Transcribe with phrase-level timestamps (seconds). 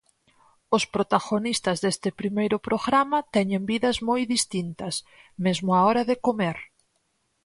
[0.77, 4.95] As protagonistas deste primeiro programa teñen vidas moi distintas,
[5.45, 6.57] mesmo á hora de comer.